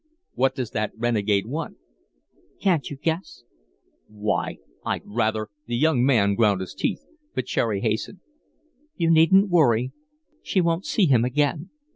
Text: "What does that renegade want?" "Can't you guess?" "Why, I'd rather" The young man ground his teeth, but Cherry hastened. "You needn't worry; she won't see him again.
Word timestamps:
"What 0.33 0.55
does 0.55 0.71
that 0.71 0.93
renegade 0.95 1.45
want?" 1.45 1.77
"Can't 2.59 2.89
you 2.89 2.95
guess?" 2.97 3.43
"Why, 4.07 4.57
I'd 4.83 5.03
rather" 5.05 5.49
The 5.67 5.75
young 5.77 6.03
man 6.03 6.33
ground 6.33 6.59
his 6.59 6.73
teeth, 6.73 7.05
but 7.35 7.45
Cherry 7.45 7.81
hastened. 7.81 8.19
"You 8.95 9.11
needn't 9.11 9.49
worry; 9.51 9.91
she 10.41 10.59
won't 10.59 10.87
see 10.87 11.05
him 11.05 11.23
again. 11.23 11.69